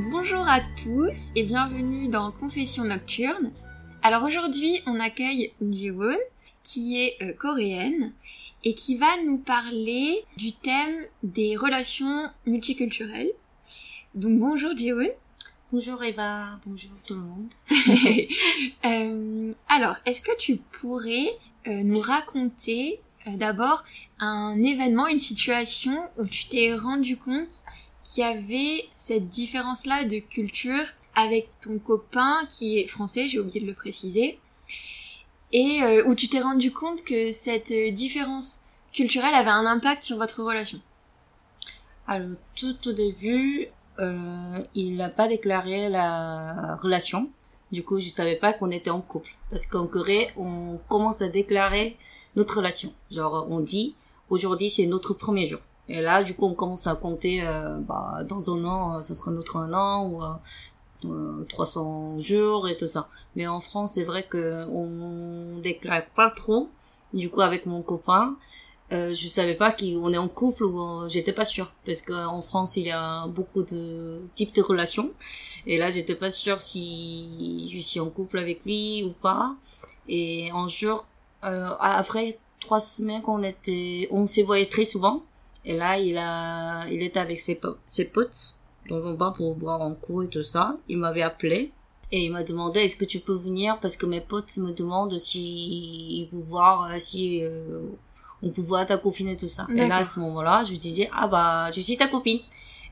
[0.00, 3.50] Bonjour à tous et bienvenue dans Confession Nocturne.
[4.00, 6.16] Alors aujourd'hui, on accueille Jiwon,
[6.62, 8.12] qui est euh, coréenne
[8.62, 13.32] et qui va nous parler du thème des relations multiculturelles.
[14.14, 15.10] Donc bonjour Jiwon.
[15.72, 17.48] Bonjour Eva, bonjour tout le monde.
[18.86, 21.26] Euh, alors, est-ce que tu pourrais
[21.66, 23.84] euh, nous raconter d'abord
[24.20, 27.64] un événement, une situation où tu t'es rendu compte
[28.08, 33.60] qu'il y avait cette différence-là de culture avec ton copain qui est français, j'ai oublié
[33.60, 34.38] de le préciser,
[35.52, 40.02] et euh, où tu t'es rendu compte que cette euh, différence culturelle avait un impact
[40.02, 40.80] sur votre relation.
[42.06, 47.30] Alors tout au début, euh, il n'a pas déclaré la relation.
[47.72, 49.32] Du coup, je savais pas qu'on était en couple.
[49.50, 51.96] Parce qu'en Corée, on commence à déclarer
[52.36, 52.92] notre relation.
[53.10, 53.94] Genre, on dit,
[54.30, 55.60] aujourd'hui, c'est notre premier jour.
[55.88, 59.14] Et là, du coup, on commence à compter, euh, bah, dans un an, euh, ça
[59.14, 63.08] sera notre un an, ou euh, 300 jours et tout ça.
[63.36, 66.68] Mais en France, c'est vrai que on déclare pas trop.
[67.14, 68.36] Du coup, avec mon copain,
[68.90, 72.40] euh, je savais pas qu'on est en couple ou euh, j'étais pas sûre parce qu'en
[72.40, 75.10] France il y a beaucoup de types de relations
[75.66, 79.54] et là j'étais pas sûre si je suis en couple avec lui ou pas
[80.08, 81.04] et un jour
[81.44, 85.22] euh, après trois semaines qu'on était on s'est voyé très souvent
[85.64, 88.54] et là il a il était avec ses, po- ses potes
[88.88, 91.72] dans un bar pour boire un coup et tout ça il m'avait appelé
[92.10, 93.78] et il m'a demandé est-ce que tu peux venir?
[93.82, 95.42] Parce que mes potes me demandent si
[96.22, 97.82] ils voir euh, si euh,
[98.42, 99.66] on peut voir ta copine et tout ça.
[99.76, 102.40] Et là, à ce moment-là, je lui disais, ah bah, je suis ta copine.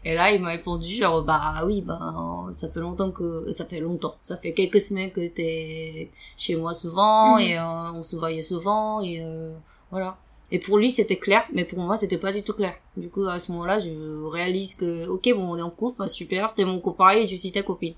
[0.05, 3.81] Et là, il m'a répondu, genre, bah oui, bah, ça fait longtemps que, ça fait
[3.81, 7.41] longtemps, ça fait quelques semaines que t'es chez moi souvent, Mhm.
[7.41, 9.55] et euh, on se voyait souvent, et euh,
[9.91, 10.19] voilà.
[10.53, 12.75] Et pour lui, c'était clair, mais pour moi, c'était pas du tout clair.
[12.97, 13.91] Du coup, à ce moment-là, je
[14.27, 17.35] réalise que, ok, bon, on est en couple, bah, super, t'es mon copain et je
[17.35, 17.95] suis ta copine.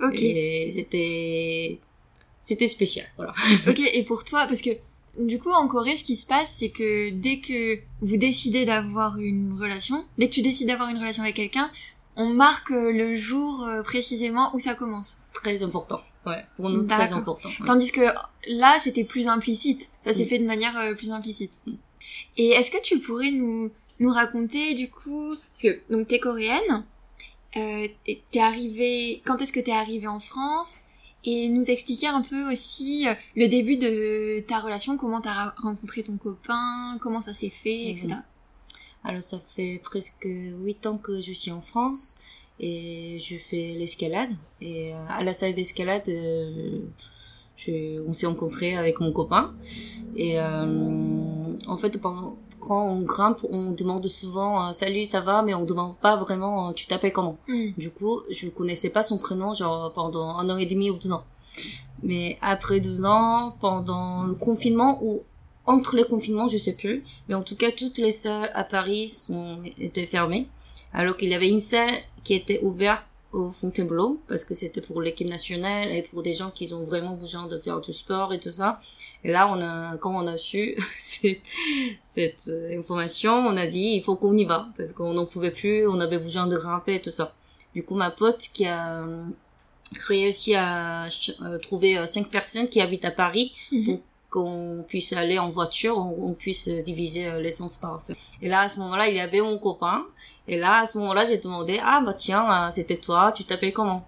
[0.00, 0.20] Ok.
[0.22, 1.80] Et c'était,
[2.42, 3.32] c'était spécial, voilà.
[3.68, 4.70] Ok, et pour toi, parce que
[5.18, 9.18] du coup en Corée, ce qui se passe, c'est que dès que vous décidez d'avoir
[9.18, 11.68] une relation, dès que tu décides d'avoir une relation avec quelqu'un,
[12.14, 15.18] on marque le jour euh, précisément où ça commence.
[15.34, 16.00] Très important.
[16.26, 17.48] Ouais, pour nous, très important.
[17.48, 17.66] ouais.
[17.66, 18.02] Tandis que
[18.48, 19.88] là, c'était plus implicite.
[20.00, 20.28] Ça s'est Mm.
[20.28, 21.52] fait de manière euh, plus implicite.
[22.36, 23.70] Et est-ce que tu pourrais nous
[24.00, 26.84] nous raconter du coup, parce que donc t'es coréenne,
[27.56, 30.82] euh, t'es arrivée, quand est-ce que t'es arrivée en France?
[31.24, 36.04] Et nous expliquer un peu aussi euh, le début de ta relation, comment t'as rencontré
[36.04, 38.06] ton copain, comment ça s'est fait, etc.
[38.08, 38.22] Mhm.
[39.04, 42.18] Alors ça fait presque huit ans que je suis en France
[42.60, 44.30] et je fais l'escalade.
[44.60, 46.08] Et euh, à la salle d'escalade,
[47.58, 49.52] je- on s'est rencontrés avec mon copain.
[50.16, 55.42] Et euh, en fait, pendant, quand on grimpe, on demande souvent euh, salut, ça va,
[55.42, 57.36] mais on demande pas vraiment euh, tu t'appelles comment.
[57.48, 57.72] Mm.
[57.76, 61.12] Du coup, je connaissais pas son prénom genre pendant un an et demi ou deux
[61.12, 61.24] ans.
[62.02, 65.22] Mais après deux ans, pendant le confinement ou
[65.66, 67.04] entre les confinements, je sais plus.
[67.28, 70.46] Mais en tout cas, toutes les salles à Paris sont, étaient fermées.
[70.94, 73.02] Alors qu'il y avait une salle qui était ouverte
[73.32, 77.14] au Fontainebleau parce que c'était pour l'équipe nationale et pour des gens qui ont vraiment
[77.14, 78.78] besoin de faire du sport et tout ça.
[79.24, 81.42] Et là, on a, quand on a su cette,
[82.02, 85.50] cette euh, information, on a dit il faut qu'on y va parce qu'on n'en pouvait
[85.50, 87.34] plus, on avait besoin de grimper et tout ça.
[87.74, 89.24] Du coup, ma pote qui a euh,
[90.06, 91.06] réussi à
[91.42, 93.84] euh, trouver cinq personnes qui habitent à Paris Mhm.
[93.84, 94.00] pour
[94.30, 98.14] qu'on puisse aller en voiture, on, on puisse diviser l'essence par ça.
[98.42, 100.04] Et là, à ce moment-là, il y avait mon copain.
[100.46, 103.72] Et là, à ce moment-là, j'ai demandé, ah bah tiens, euh, c'était toi, tu t'appelles
[103.72, 104.06] comment?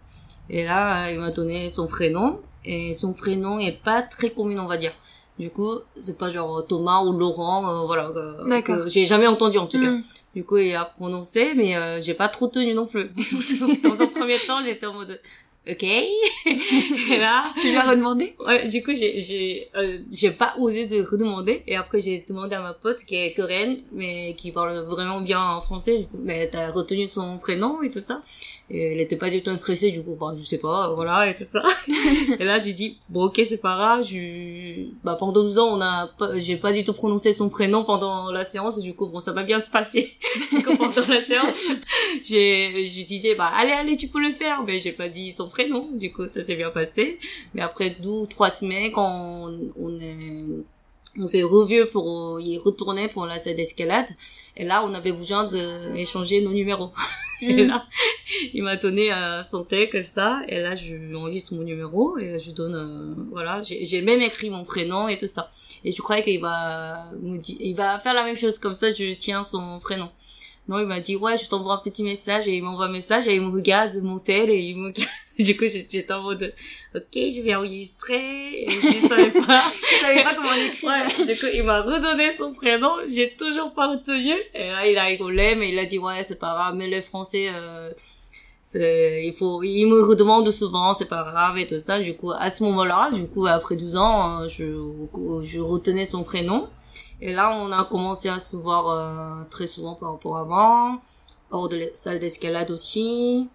[0.49, 2.41] Et là, euh, il m'a donné son prénom.
[2.65, 4.93] Et son prénom est pas très commun, on va dire.
[5.39, 8.09] Du coup, c'est pas genre Thomas ou Laurent, euh, voilà.
[8.15, 9.91] euh, que j'ai jamais entendu en tout cas.
[9.91, 10.03] Mm.
[10.35, 13.11] Du coup, il a prononcé, mais euh, j'ai pas trop tenu non plus.
[13.83, 15.19] Dans un premier temps, j'étais en mode,
[15.69, 15.83] ok.
[16.47, 20.87] et là, Tu lui as redemandé Ouais, du coup, j'ai, j'ai, euh, j'ai pas osé
[20.87, 21.63] de redemander.
[21.67, 25.43] Et après, j'ai demandé à ma pote qui est coréenne, mais qui parle vraiment bien
[25.43, 26.09] en français.
[26.19, 28.23] Mais t'as retenu son prénom et tout ça.
[28.73, 31.35] Et elle était pas du tout stressée, du coup, bah, je sais pas, voilà, et
[31.35, 31.61] tout ça.
[32.39, 35.81] et là, j'ai dit, bon, ok, c'est pas grave, je, bah, pendant 12 ans, on
[35.81, 39.09] a pas, j'ai pas du tout prononcé son prénom pendant la séance, et du coup,
[39.09, 40.13] bon, ça va bien se passer.
[40.53, 41.65] du coup, pendant la séance,
[42.23, 45.49] j'ai, je disais, bah, allez, allez, tu peux le faire, mais j'ai pas dit son
[45.51, 47.19] prénom, du coup, ça s'est bien passé.
[47.55, 49.11] Mais après deux ou trois semaines, quand
[49.49, 50.45] on, on est,
[51.19, 54.07] on s'est revu pour y retourner pour la salle d'escalade.
[54.57, 56.93] Et là, on avait besoin de échanger nos numéros.
[57.43, 57.69] Et Mm.
[57.69, 57.87] là,
[58.53, 60.43] il m'a donné euh, son tel comme ça.
[60.49, 64.51] Et là, je lui enregistre mon numéro et je donne, euh, voilà, j'ai même écrit
[64.51, 65.51] mon prénom et tout ça.
[65.83, 68.93] Et je croyais qu'il va me dire, il va faire la même chose comme ça.
[68.93, 70.11] Je tiens son prénom.
[70.69, 73.27] Non, il m'a dit, ouais, je t'envoie un petit message et il m'envoie un message
[73.27, 75.09] et il me regarde mon tel et il me regarde.
[75.39, 76.53] Du coup, j'étais en mode,
[76.95, 79.63] ok, je vais enregistrer et je savais pas.
[79.91, 80.91] je savais pas comment l'écrire.
[80.91, 84.35] Ouais, du coup, il m'a redonné son prénom, j'ai toujours pas retenu.
[84.55, 87.01] Et là, il a rigolé, mais il a dit, ouais, c'est pas grave, mais le
[87.01, 87.91] français, euh,
[88.63, 91.99] c'est, il faut, il me redemande souvent, c'est pas grave et tout ça.
[91.99, 94.65] Du coup, à ce moment-là, du coup, après 12 ans, je,
[95.43, 96.69] je retenais son prénom.
[97.23, 101.01] Et là, on a commencé à se voir euh, très souvent par rapport à avant,
[101.51, 103.49] hors de la salle d'escalade aussi.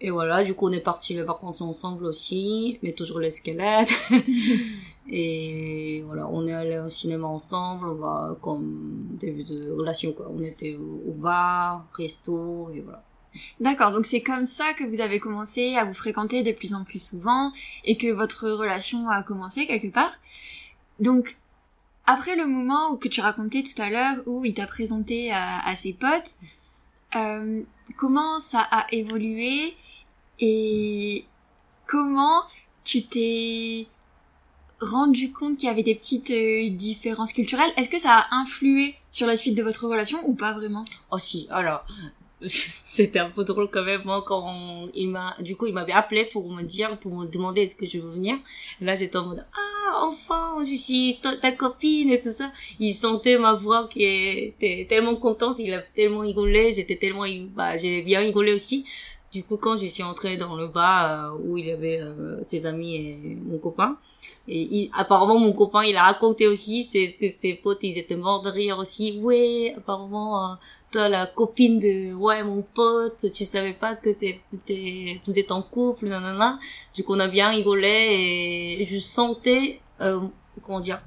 [0.00, 3.88] Et voilà, du coup, on est parti les vacances ensemble aussi, mais toujours l'escalade.
[5.08, 10.30] et voilà, on est allé au cinéma ensemble, on va comme début de relation, quoi.
[10.30, 13.02] On était au bar, resto, et voilà.
[13.60, 16.84] D'accord, donc c'est comme ça que vous avez commencé à vous fréquenter de plus en
[16.84, 17.52] plus souvent
[17.84, 20.12] et que votre relation a commencé quelque part.
[21.00, 21.38] Donc,
[22.06, 25.74] après le moment où que tu racontais tout à l'heure où il t'a présenté à,
[25.76, 26.36] ses potes,
[27.16, 27.62] euh,
[27.96, 29.74] comment ça a évolué
[30.38, 31.24] et
[31.86, 32.42] comment
[32.84, 33.86] tu t'es
[34.80, 37.72] rendu compte qu'il y avait des petites euh, différences culturelles?
[37.76, 40.84] Est-ce que ça a influé sur la suite de votre relation ou pas vraiment?
[41.10, 41.84] Oh si, alors
[42.46, 46.26] c'était un peu drôle quand même moi quand il m'a du coup il m'avait appelé
[46.26, 48.36] pour me dire pour me demander est-ce que je veux venir.
[48.80, 53.38] Là j'étais en mode ah enfin je suis ta, copine et tout ça il sentait
[53.38, 58.20] ma voix qui était tellement contente il a tellement rigolé j'étais tellement bah j'ai bien
[58.20, 58.84] rigolé aussi
[59.36, 62.42] du coup, quand je suis entrée dans le bar euh, où il y avait euh,
[62.44, 63.98] ses amis et mon copain,
[64.48, 66.88] et il, apparemment mon copain, il a raconté aussi
[67.20, 69.18] que ses potes, ils étaient morts de rire aussi.
[69.20, 70.54] Ouais, apparemment, euh,
[70.90, 75.52] toi la copine de ouais mon pote, tu savais pas que t'es, t'es, vous êtes
[75.52, 76.58] en couple, nanana.
[76.94, 81.00] Du coup, on a bien rigolé et je sentais, comment dire,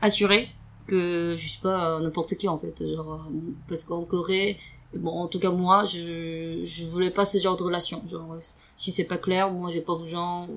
[0.00, 0.48] assuré
[0.86, 3.26] que je suis pas n'importe qui en fait, genre
[3.68, 4.58] parce qu'en Corée
[4.94, 8.02] bon en tout cas moi je je voulais pas ce genre de relation.
[8.10, 8.36] Genre
[8.76, 10.48] si c'est pas clair moi j'ai pas besoin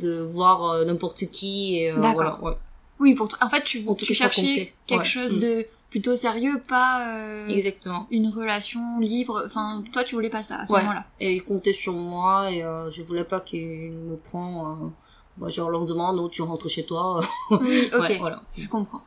[0.00, 2.42] de voir euh, n'importe qui et euh, D'accord.
[2.42, 2.52] ouais.
[3.00, 5.40] oui pour en fait tu, tu cherchais quelque chose mm.
[5.40, 8.06] de plutôt sérieux pas euh, exactement.
[8.10, 9.42] une relation libre.
[9.46, 11.06] Enfin toi tu voulais pas ça à ce moment-là.
[11.20, 14.92] Et il comptait sur moi et euh, je voulais pas qu'il me prend
[15.36, 17.22] bah, genre le lendemain non tu rentres chez toi.
[17.50, 18.16] Oui ok.
[18.18, 18.42] Voilà.
[18.56, 19.02] Je comprends.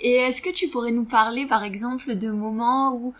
[0.00, 3.14] Et est-ce que tu pourrais nous parler, par exemple, de moments où,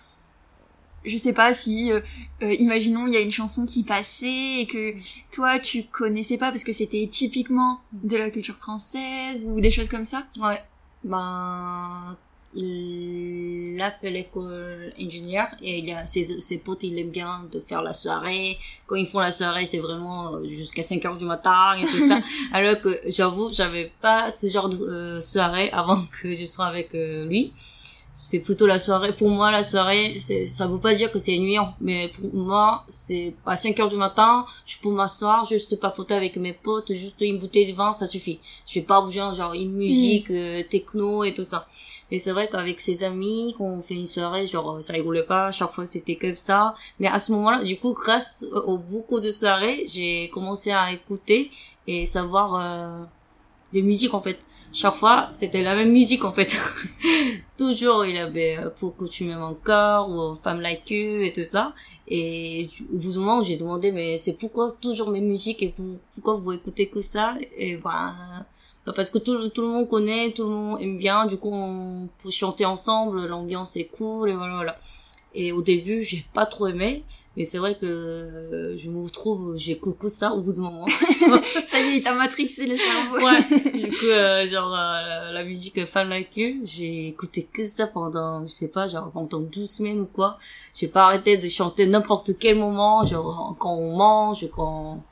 [1.05, 2.01] je sais pas si, euh,
[2.43, 4.95] euh, imaginons, il y a une chanson qui passait et que
[5.33, 9.89] toi, tu connaissais pas parce que c'était typiquement de la culture française ou des choses
[9.89, 10.25] comme ça?
[10.41, 10.63] Ouais.
[11.03, 12.17] Ben,
[12.55, 17.61] il a fait l'école ingénieur et il a ses, ses potes il aime bien de
[17.61, 18.59] faire la soirée.
[18.87, 22.09] Quand ils font la soirée c'est vraiment euh, jusqu'à 5 heures du matin et tout
[22.09, 22.21] ça.
[22.53, 26.95] Alors que j'avoue j'avais pas ce genre de euh, soirée avant que je sois avec
[26.95, 27.53] euh, lui.
[28.15, 31.37] C'est plutôt la soirée pour moi la soirée c'est ça veut pas dire que c'est
[31.37, 31.75] ennuyant.
[31.83, 36.37] Mais pour moi c'est à 5 heures du matin je peux m'asseoir juste papoter avec
[36.39, 38.41] mes potes juste une bouteille de vin ça suffit.
[38.67, 40.33] Je vais pas bouger genre une musique
[40.71, 41.67] techno et tout ça
[42.11, 45.53] mais c'est vrai qu'avec ses amis, quand on fait une soirée, genre, ça rigolait pas,
[45.53, 46.75] chaque fois c'était comme ça.
[46.99, 51.51] Mais à ce moment-là, du coup, grâce aux beaucoup de soirées, j'ai commencé à écouter
[51.87, 53.05] et savoir euh,
[53.73, 54.39] des musiques, en fait.
[54.73, 56.57] Chaque fois, c'était la même musique, en fait.
[57.59, 61.75] Toujours, il avait euh, Pourquoi tu m'aimes encore, ou Femme Like You, et tout ça.
[62.07, 65.75] Et au bout d'un moment, j'ai demandé, mais c'est pourquoi toujours mes musiques et
[66.15, 67.35] pourquoi vous écoutez que ça?
[67.57, 68.15] Et ben
[68.95, 72.09] parce que tout, tout le monde connaît, tout le monde aime bien, du coup on
[72.23, 74.79] peut chanter ensemble, l'ambiance est cool et voilà voilà.
[75.35, 77.05] Et au début j'ai pas trop aimé,
[77.39, 80.87] mais c'est vrai que je me retrouve, j'ai coucou ça au bout d'un moment.
[81.69, 83.25] ça y est, t'as matrixé le cerveau.
[83.25, 83.79] ouais.
[83.79, 88.45] Du coup, euh, genre euh, la musique Fan Like You, j'ai écouté que ça pendant,
[88.45, 90.37] je sais pas, genre pendant 12 semaines ou quoi.
[90.75, 95.05] J'ai pas arrêté de chanter n'importe quel moment, genre quand on mange, quand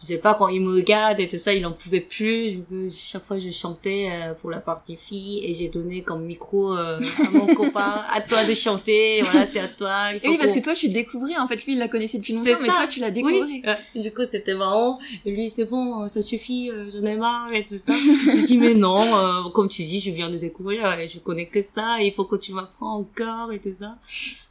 [0.00, 2.62] je sais pas quand il me regarde et tout ça il en pouvait plus.
[2.94, 7.00] Chaque fois je chantais euh, pour la partie fille et j'ai donné comme micro euh,
[7.18, 8.04] à mon copain.
[8.12, 11.36] À toi de chanter voilà c'est à toi et oui parce que toi tu découvrais
[11.38, 13.62] en fait lui il la connaissait depuis longtemps mais toi tu l'as découvert oui.
[13.94, 14.98] du coup c'était marrant.
[15.24, 17.92] Et lui c'est bon ça suffit euh, j'en ai marre et tout ça.
[17.94, 21.62] Je dis mais non comme tu dis je viens de découvrir et je connais que
[21.62, 23.96] ça il faut que tu m'apprends encore et tout ça.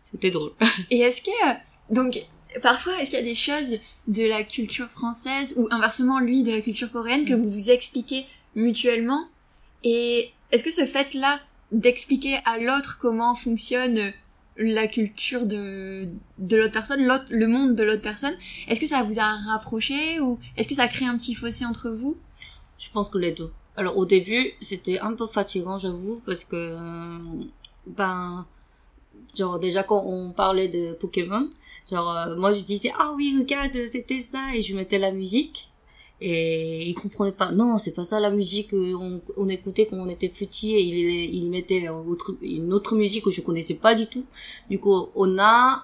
[0.04, 0.52] C'était drôle.
[0.90, 1.32] Et est-ce que
[1.90, 2.24] donc
[2.62, 6.52] parfois, est-ce qu'il y a des choses de la culture française ou inversement lui de
[6.52, 7.42] la culture coréenne que mm.
[7.42, 9.28] vous vous expliquez mutuellement
[9.84, 11.40] Et est-ce que ce fait-là
[11.72, 14.14] d'expliquer à l'autre comment fonctionne
[14.58, 16.08] la culture de
[16.38, 18.36] de l'autre personne, l'autre le monde de l'autre personne,
[18.68, 21.90] est-ce que ça vous a rapproché ou est-ce que ça crée un petit fossé entre
[21.90, 22.18] vous?
[22.78, 23.52] Je pense que les deux.
[23.76, 26.78] Alors au début, c'était un peu fatigant, j'avoue, parce que
[27.88, 28.46] ben
[29.36, 31.50] genre déjà quand on parlait de Pokémon
[31.90, 35.70] genre euh, moi je disais ah oui regarde c'était ça et je mettais la musique
[36.22, 37.52] et il comprenait pas.
[37.52, 40.82] Non c'est pas ça la musique euh, on, on écoutait quand on était petit et
[40.82, 44.26] il il mettait autre, une autre musique que je connaissais pas du tout.
[44.70, 45.84] Du coup on a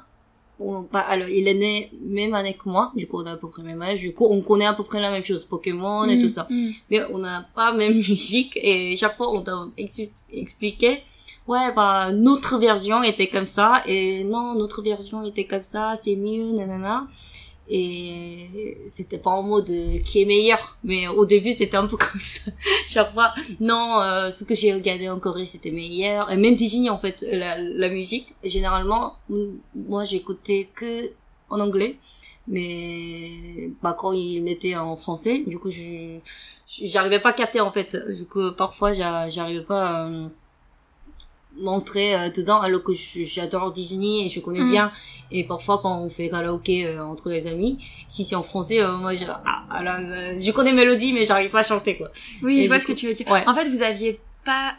[0.60, 3.38] on, bah, alors il est né même année que moi du coup on a à
[3.38, 4.00] peu près le même âge.
[4.02, 6.48] Du coup on connaît à peu près la même chose Pokémon et Mm, tout ça.
[6.50, 6.70] mm.
[6.90, 10.02] mais on n'a pas même musique et chaque fois on t'a ex-
[10.32, 11.02] expliqué
[11.48, 16.16] ouais bah notre version était comme ça et non notre version était comme ça c'est
[16.16, 17.08] mieux nanana
[17.70, 21.98] et c'était pas en mode euh, qui est meilleur mais au début c'était un peu
[22.06, 22.52] comme ça.
[22.88, 26.32] Chaque fois non euh, ce que j'ai regardé en Corée c'était meilleur.
[26.32, 29.16] Et même Disney en fait la, la musique généralement
[29.76, 31.12] moi j'écoutais que
[31.50, 31.98] en anglais.
[32.48, 36.18] Mais bah quand il mettait en français du coup je
[36.68, 37.96] j'arrivais pas à capter en fait.
[38.18, 40.10] Du coup parfois j'a- j'arrivais pas à
[41.62, 44.72] m'entrer euh, dedans alors que j'adore Disney et je connais Mm.
[44.72, 44.92] bien
[45.32, 48.98] et parfois quand on fait karaoké euh, entre les amis si c'est en français euh,
[48.98, 52.10] moi je ah, alors, euh, je connais mélodie mais j'arrive pas à chanter quoi
[52.44, 53.28] Oui, Et je vois ce que tu veux dire.
[53.30, 53.44] ouais.
[53.48, 54.74] En fait, vous aviez pas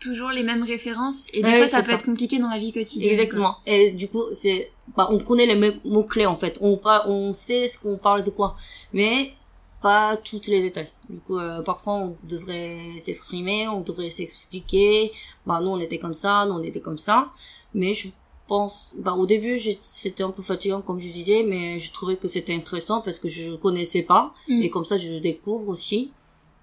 [0.00, 1.96] toujours les mêmes références et des Ouais, fois ça peut ça.
[1.96, 3.10] être compliqué dans la vie quotidienne.
[3.10, 3.56] Exactement.
[3.66, 6.56] Et du coup, c'est, bah, on connaît les mots clés en fait.
[6.60, 8.56] On pas, on sait ce qu'on parle de quoi,
[8.92, 9.32] mais
[9.80, 10.90] pas tous les détails.
[11.08, 15.12] Du coup, euh, parfois on devrait s'exprimer, on devrait s'expliquer.
[15.46, 17.30] Bah, nous on était comme ça, nous on était comme ça.
[17.74, 18.08] Mais je
[18.46, 22.28] pense, bah, au début c'était un peu fatigant comme je disais, mais je trouvais que
[22.28, 24.62] c'était intéressant parce que je connaissais pas Mm.
[24.62, 26.12] et comme ça je découvre aussi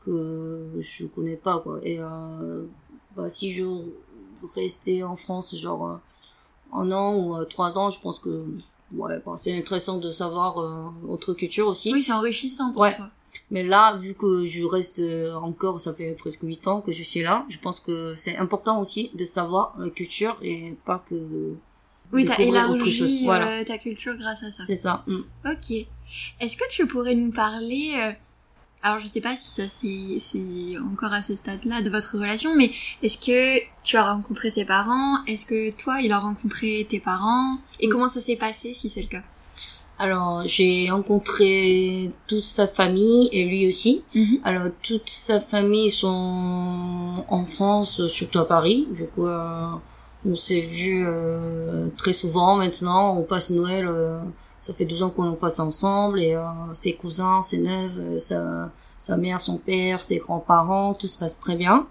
[0.05, 1.79] que je connais pas quoi.
[1.83, 2.65] Et euh,
[3.15, 3.65] bah, si je
[4.55, 5.95] restais en France genre euh,
[6.73, 8.45] un an ou euh, trois ans, je pense que
[8.95, 11.91] ouais, bah, c'est intéressant de savoir euh, autre culture aussi.
[11.93, 12.95] Oui, c'est enrichissant pour Ouais.
[12.95, 13.09] toi.
[13.51, 17.03] Mais là, vu que je reste euh, encore, ça fait presque huit ans que je
[17.03, 21.53] suis là, je pense que c'est important aussi de savoir la culture et pas que
[22.13, 23.25] Oui, t'as élargi.
[23.25, 23.59] Voilà.
[23.59, 24.63] euh, ta culture grâce à ça.
[24.65, 25.03] c'est ça.
[25.07, 25.19] Mm.
[25.45, 25.71] Ok.
[26.39, 28.11] Est-ce que tu pourrais nous parler euh,
[28.85, 32.69] alors je sais pas si ça c'est encore à ce stade-là de votre relation, mais
[33.01, 35.23] est-ce que tu as rencontré ses parents?
[35.25, 37.55] Est-ce que toi il a rencontré tes parents?
[37.79, 37.91] Et Oui.
[37.91, 39.23] comment ça s'est passé si c'est le cas?
[39.97, 44.03] Alors, j'ai rencontré toute sa famille et lui aussi.
[44.43, 48.87] Alors, toute sa famille sont en France, surtout à Paris.
[48.93, 49.67] Du coup, euh,
[50.27, 53.17] on s'est vu euh, très souvent maintenant.
[53.17, 54.21] On passe Noël, euh,
[54.65, 56.19] ça fait 12 ans qu'on en passe ensemble.
[56.19, 56.41] Et euh,
[56.73, 61.39] ses cousins, ses neveux, euh, sa, sa mère, son père, ses grands-parents, tout se passe
[61.39, 61.87] très bien.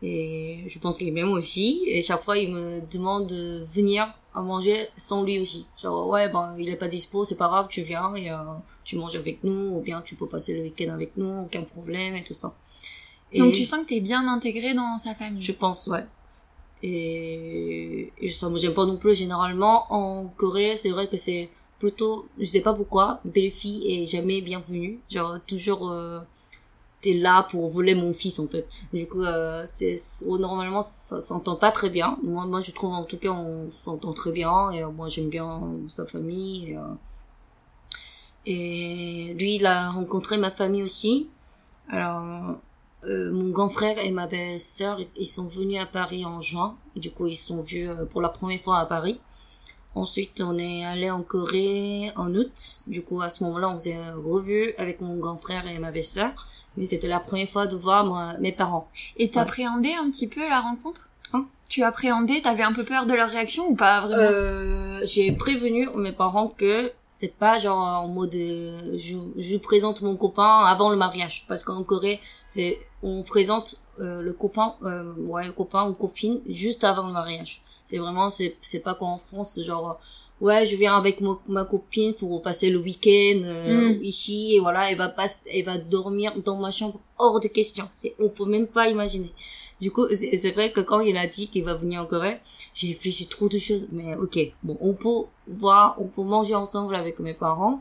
[0.00, 1.82] Et je pense qu'il m'aime aussi.
[1.88, 5.66] Et chaque fois, il me demande de venir à manger sans lui aussi.
[5.82, 8.36] Genre, ouais, ben, il est pas dispo, c'est pas grave, tu viens et euh,
[8.84, 12.14] tu manges avec nous, ou bien tu peux passer le week-end avec nous, aucun problème
[12.14, 12.54] et tout ça.
[13.32, 15.42] Et Donc tu sens que t'es bien intégré dans sa famille?
[15.42, 16.06] Je pense, ouais.
[16.80, 19.16] Et, et ça me gêne pas non plus.
[19.16, 24.40] Généralement, en Corée, c'est vrai que c'est plutôt, je sais pas pourquoi, belle-fille est jamais
[24.40, 25.00] bienvenue.
[25.10, 26.20] Genre, toujours, euh,
[27.02, 28.68] t'es là pour voler mon fils, en fait.
[28.92, 32.18] Du coup, euh, c'est, c'est- normalement, ça s'entend pas très bien.
[32.24, 34.70] Moi, moi, je trouve, en tout cas, on s'entend très bien.
[34.72, 36.70] Et euh, moi, j'aime bien sa famille.
[36.72, 36.82] Et, euh,
[38.46, 41.28] et lui, il a rencontré ma famille aussi.
[41.90, 42.56] Alors,
[43.04, 46.76] euh, mon grand frère et ma belle-sœur, ils sont venus à Paris en juin.
[46.96, 49.20] Du coup, ils sont vus pour la première fois à Paris.
[49.94, 52.52] Ensuite, on est allé en Corée en août.
[52.86, 56.32] Du coup, à ce moment-là, on s'est revu avec mon grand frère et ma belle-sœur.
[56.76, 58.88] Mais c'était la première fois de voir moi, mes parents.
[59.16, 61.08] Et t'appréhendais un petit peu la rencontre?
[61.32, 61.46] Hein?
[61.68, 62.40] Tu appréhendais?
[62.40, 64.22] T'avais un peu peur de leur réaction ou pas vraiment?
[64.22, 70.02] Euh, j'ai prévenu mes parents que c'est pas genre en mode euh, je, je présente
[70.02, 71.46] mon copain avant le mariage.
[71.48, 76.40] Parce qu'en Corée c'est on présente euh, le copain euh, ouais le copain ou copine
[76.48, 79.98] juste avant le mariage c'est vraiment c'est c'est pas comme en France genre
[80.46, 84.02] ouais je viens avec mo- ma copine pour passer le week-end euh, Mm.
[84.12, 87.86] ici et voilà elle va pas elle va dormir dans ma chambre hors de question.
[87.98, 89.32] C'est on peut même pas imaginer.
[89.84, 92.36] Du coup c'est c'est vrai que quand il a dit qu'il va venir en Corée
[92.76, 94.36] j'ai réfléchi trop de choses mais ok.
[94.66, 95.20] Bon on peut
[95.62, 97.76] voir on peut manger ensemble avec mes parents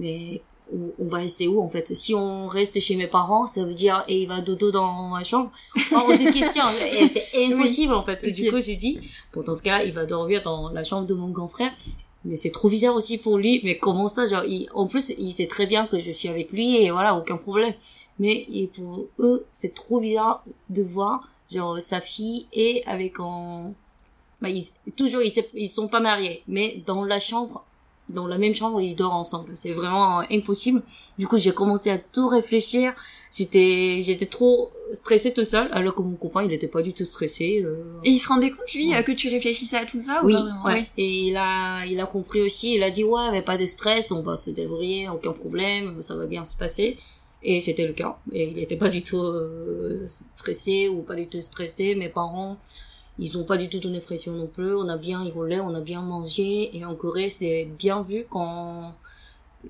[0.00, 0.42] mais
[0.72, 1.94] on, va rester où en fait?
[1.94, 5.22] Si on reste chez mes parents ça veut dire et il va dodo dans ma
[5.24, 5.50] chambre?
[5.92, 8.24] Hors de question et c'est impossible en fait.
[8.32, 8.54] Du Ok.
[8.54, 8.98] coup j'ai dit
[9.32, 11.72] bon dans ce cas il va dormir dans la chambre de mon grand frère.
[12.24, 13.60] Mais c'est trop bizarre aussi pour lui.
[13.62, 16.50] Mais comment ça genre il, en plus il sait très bien que je suis avec
[16.50, 17.74] lui et voilà aucun problème.
[18.18, 23.72] Mais et pour eux c'est trop bizarre de voir genre sa fille est avec un
[24.42, 26.42] bah, ils, toujours ils, ils sont pas mariés.
[26.48, 27.64] Mais dans la chambre
[28.08, 29.50] dans la même chambre, ils dorment ensemble.
[29.54, 30.82] C'est vraiment impossible.
[31.18, 32.94] Du coup, j'ai commencé à tout réfléchir.
[33.32, 37.04] J'étais, j'étais trop stressée tout seul, alors que mon copain, il était pas du tout
[37.04, 37.62] stressé.
[37.64, 37.82] Euh.
[38.04, 40.64] Et il se rendait compte, lui, que tu réfléchissais à tout ça oui, pas vraiment
[40.64, 40.86] ouais.
[40.96, 42.74] Et il a, il a compris aussi.
[42.74, 46.14] Il a dit, ouais, mais pas de stress, on va se débrouiller, aucun problème, ça
[46.14, 46.96] va bien se passer.
[47.42, 48.18] Et c'était le cas.
[48.32, 51.94] Et il n'était pas du tout euh, stressé ou pas du tout stressé.
[51.94, 52.56] Mes parents,
[53.18, 54.74] ils ont pas du tout donné pression non plus.
[54.74, 56.76] On a bien rigolé, on a bien mangé.
[56.76, 58.94] Et en Corée, c'est bien vu quand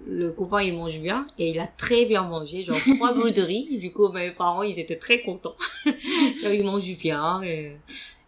[0.06, 1.26] le copain il mange bien.
[1.38, 2.64] Et il a très bien mangé.
[2.64, 3.78] Genre trois boules de riz.
[3.78, 5.56] Du coup mes parents ils étaient très contents.
[5.86, 7.40] Il mange bien.
[7.42, 7.76] Et,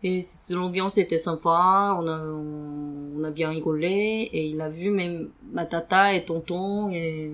[0.05, 0.21] et
[0.51, 1.97] l'ambiance était sympa.
[2.01, 4.31] On a on a bien rigolé.
[4.33, 7.31] Et il a vu même ma tata et tonton et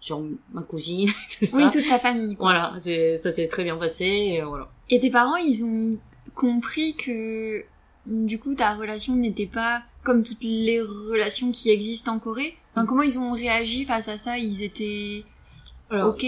[0.00, 1.56] genre ma cousine tout ça.
[1.56, 2.50] oui toute ta famille quoi.
[2.52, 4.04] voilà ça s'est très bien passé.
[4.04, 4.68] Et voilà.
[4.90, 5.96] Et tes parents ils ont
[6.34, 7.64] compris que
[8.06, 12.56] du coup ta relation n'était pas comme toutes les relations qui existent en Corée.
[12.74, 14.38] Enfin, comment ils ont réagi face à ça?
[14.38, 15.24] Ils étaient
[15.90, 16.24] ok?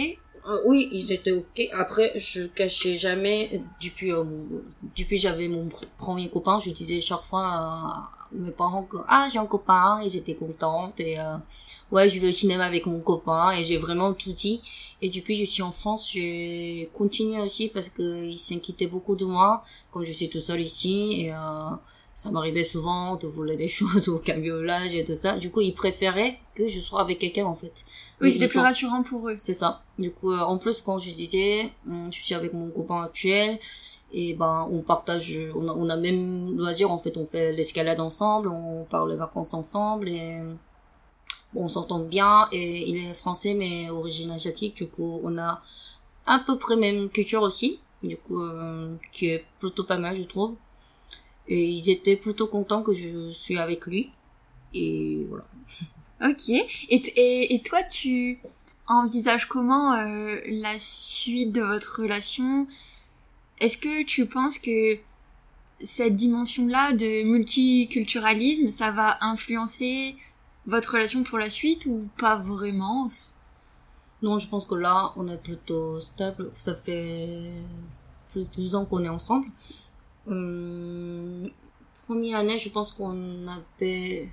[0.64, 1.68] Oui, ils étaient ok.
[1.72, 4.24] Après, je cachais jamais depuis euh,
[4.96, 9.38] depuis j'avais mon premier copain, je disais chaque fois à mes parents que ah j'ai
[9.38, 11.36] un copain et j'étais contente et euh,
[11.90, 14.62] ouais je vais au cinéma avec mon copain et j'ai vraiment tout dit.
[15.02, 19.24] Et depuis je suis en France, j'ai continué aussi parce que ils s'inquiétaient beaucoup de
[19.24, 21.32] moi comme je suis tout seul ici et
[22.14, 25.36] ça m'arrivait souvent de voler des choses au cambriolage et tout ça.
[25.36, 27.84] Du coup, ils préféraient que je sois avec quelqu'un, en fait.
[28.20, 29.36] Oui, c'était plus rassurant pour eux.
[29.38, 29.82] C'est ça.
[29.98, 33.58] Du coup, euh, en plus, quand je disais, hum, je suis avec mon copain actuel,
[34.12, 38.00] et ben, on partage, on a, on a même loisir, en fait, on fait l'escalade
[38.00, 40.36] ensemble, on parle les vacances ensemble, et
[41.54, 45.62] bon, on s'entend bien, et il est français, mais origine asiatique, du coup, on a
[46.26, 50.24] à peu près même culture aussi, du coup, euh, qui est plutôt pas mal, je
[50.24, 50.56] trouve.
[51.50, 54.10] Et ils étaient plutôt contents que je suis avec lui.
[54.72, 55.44] Et voilà.
[56.22, 56.48] Ok.
[56.48, 58.38] Et, et, et toi, tu
[58.86, 62.66] envisages comment euh, la suite de votre relation?
[63.60, 64.98] Est-ce que tu penses que
[65.82, 70.16] cette dimension-là de multiculturalisme, ça va influencer
[70.66, 73.08] votre relation pour la suite ou pas vraiment?
[74.22, 76.50] Non, je pense que là, on est plutôt stable.
[76.52, 77.50] Ça fait
[78.28, 79.48] plus de 12 ans qu'on est ensemble.
[80.30, 81.50] Hum,
[82.06, 84.28] première année, je pense qu'on avait,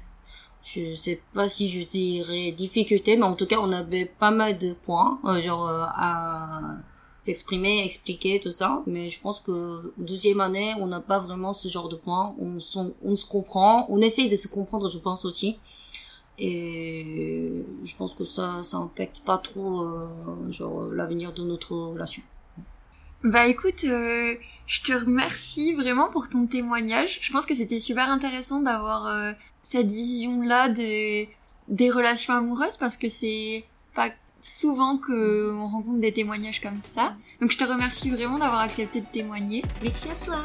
[0.64, 4.58] je sais pas si je dirais difficulté, mais en tout cas, on avait pas mal
[4.58, 6.62] de points, euh, genre euh, à
[7.20, 8.84] s'exprimer, expliquer tout ça.
[8.86, 12.36] Mais je pense que deuxième année, on n'a pas vraiment ce genre de points.
[12.40, 12.60] On,
[13.04, 15.58] on se comprend, on essaye de se comprendre, je pense aussi.
[16.40, 20.08] Et je pense que ça, ça impacte pas trop, euh,
[20.52, 22.22] genre l'avenir de notre relation.
[23.24, 24.36] Bah écoute, euh,
[24.68, 27.20] je te remercie vraiment pour ton témoignage.
[27.22, 29.32] Je pense que c'était super intéressant d'avoir euh,
[29.64, 31.30] cette vision-là des
[31.68, 34.10] des relations amoureuses parce que c'est pas
[34.42, 37.16] souvent que on rencontre des témoignages comme ça.
[37.42, 39.64] Donc je te remercie vraiment d'avoir accepté de témoigner.
[39.82, 40.44] Merci à toi.